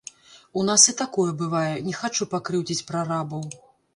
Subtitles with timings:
[0.59, 3.47] У нас і такое бывае, не хачу пакрыўдзіць прарабаў.